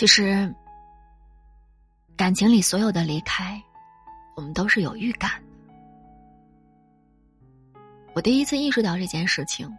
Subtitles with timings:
[0.00, 0.50] 其实，
[2.16, 3.62] 感情里所有的离开，
[4.34, 5.48] 我们都是有预感的。
[8.14, 9.70] 我第一次意识到这件事情，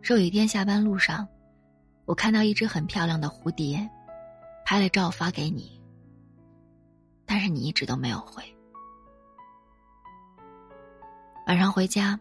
[0.00, 1.26] 是有一天下班路上，
[2.04, 3.90] 我看到一只很漂亮的蝴蝶，
[4.64, 5.82] 拍了照发给你，
[7.26, 8.44] 但是你一直都没有回。
[11.48, 12.16] 晚上回家，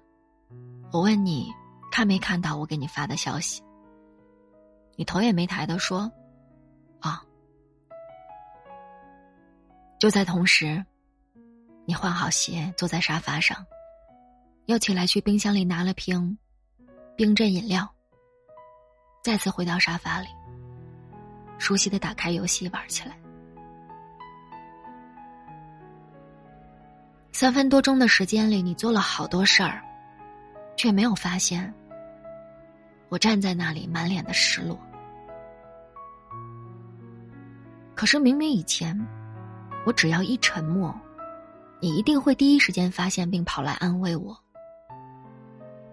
[0.92, 1.54] 我问你
[1.92, 3.62] 看没看到我给你发的消息，
[4.96, 6.12] 你头也没抬的说。
[10.02, 10.84] 就在同时，
[11.86, 13.64] 你换好鞋，坐在沙发上，
[14.66, 16.36] 又起来去冰箱里拿了瓶
[17.16, 17.88] 冰镇饮料，
[19.23, 20.28] 再次回到沙发里，
[21.59, 23.16] 熟悉的打开游戏玩起来。
[27.31, 29.84] 三分多钟的时间里，你做了好多事儿，
[30.76, 31.72] 却没有发现
[33.08, 34.80] 我站在那里，满脸的失落。
[37.94, 39.00] 可是明明以前，
[39.86, 40.94] 我只要一沉默，
[41.80, 44.38] 你一定会第一时间发现并跑来安慰我。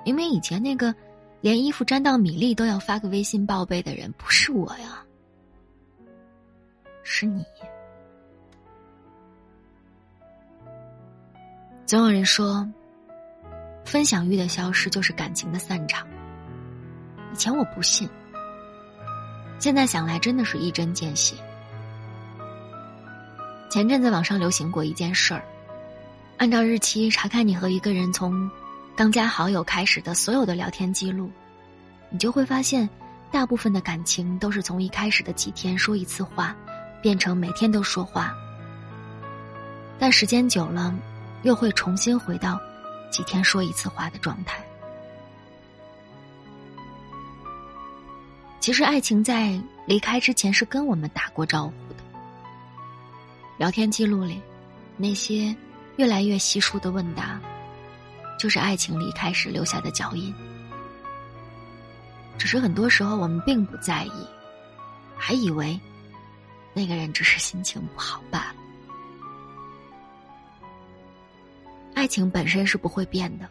[0.05, 0.95] 明明以前那个
[1.41, 5.05] 连衣服沾到米粒都要发个微信报备的人，不是我呀，
[7.03, 7.45] 是你。
[11.87, 12.69] 总有人说，
[13.85, 16.07] 分享欲的消失就是感情的散场。
[17.33, 18.09] 以前我不信，
[19.59, 21.35] 现在想来真的是一针见血。
[23.71, 25.45] 前阵子网上流行过一件事儿，
[26.39, 28.51] 按照日期查看你和一个人从
[28.97, 31.31] 刚加好友开始的所有的聊天记录，
[32.09, 32.89] 你就会发现，
[33.31, 36.57] 大部分的感情都是从一开始的几天说一次话，
[37.03, 38.35] 变成每天都说话，
[39.99, 40.95] 但时间久了，
[41.43, 42.59] 又会重新回到
[43.11, 44.65] 几天说一次话的状态。
[48.61, 51.73] 其实，爱情在离开之前是跟我们打过招呼。
[53.59, 54.41] 聊天记录里，
[54.97, 55.55] 那些
[55.97, 57.41] 越来越稀疏的问答，
[58.39, 60.33] 就是爱情离开时留下的脚印。
[62.39, 64.27] 只是很多时候我们并不在意，
[65.17, 65.79] 还以为
[66.73, 68.55] 那个人只是心情不好罢了。
[71.95, 73.49] 爱情本身是不会变的，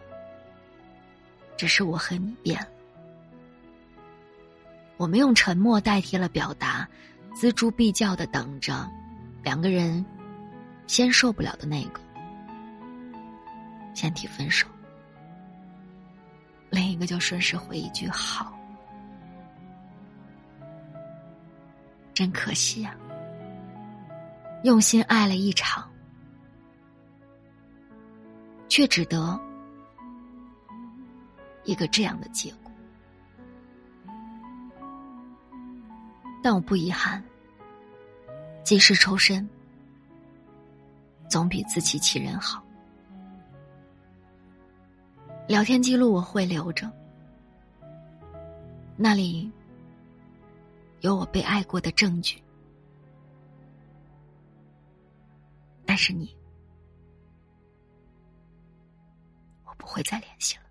[1.57, 2.67] 只是我和你变了。
[4.95, 6.87] 我们用沉默代替了表达，
[7.35, 8.89] 锱铢必较的等着。
[9.47, 10.05] 两个人
[10.87, 12.01] 先受不了的那个，
[13.93, 14.67] 先提分手，
[16.69, 18.53] 另一个就顺势回一句好。
[22.13, 22.93] 真可惜呀，
[24.65, 25.89] 用心爱了一场，
[28.67, 29.39] 却只得
[31.63, 32.69] 一个这样的结果。
[36.43, 37.23] 但我不遗憾。
[38.67, 39.47] 及时抽身，
[41.29, 42.61] 总比自欺欺人好。
[45.47, 46.91] 聊天记录我会留着，
[48.97, 49.49] 那里
[50.99, 52.43] 有我被爱过的证据。
[55.85, 56.35] 但是你，
[59.63, 60.66] 我不会再联系了。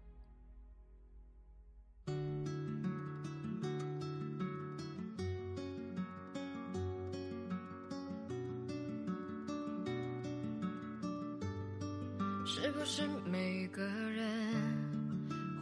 [12.48, 14.54] 是不是每个人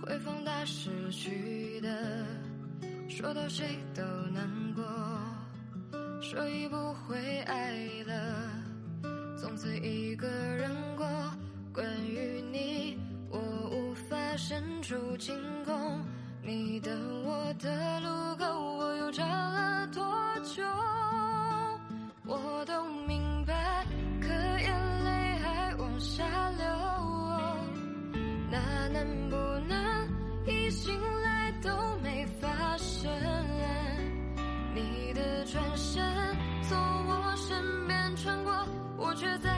[0.02, 2.26] 会放大失去的，
[3.08, 4.02] 说到谁都
[4.34, 4.84] 难过，
[6.20, 7.72] 所以不会爱
[8.06, 8.50] 了，
[9.38, 11.06] 从此一个人过。
[11.72, 12.98] 关于你，
[13.30, 15.34] 我无法伸出进
[15.64, 16.04] 攻，
[16.42, 18.44] 你的我的路口，
[18.76, 19.24] 我又找
[35.44, 36.02] 转身
[36.62, 38.52] 从我身边穿过，
[38.96, 39.53] 我却在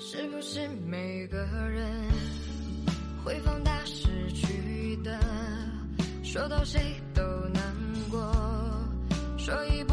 [0.00, 1.90] 是不是每个人？
[3.24, 5.18] 会放大失去的，
[6.22, 6.80] 说到谁
[7.12, 7.22] 都
[7.52, 7.62] 难
[8.10, 8.32] 过，
[9.36, 9.87] 说一。